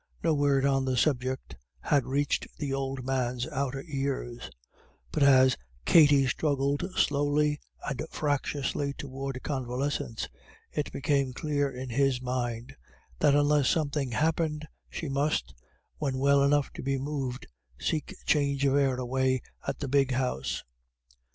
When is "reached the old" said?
2.07-3.05